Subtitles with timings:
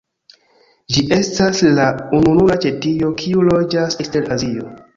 [0.95, 1.85] Ĝi estas la
[2.21, 4.71] ununura ĉetio kiu loĝas ekster Azio.